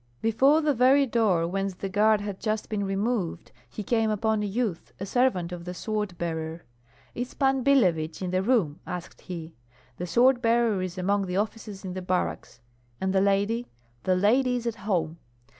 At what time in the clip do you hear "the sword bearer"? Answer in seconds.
5.63-6.63, 9.97-10.81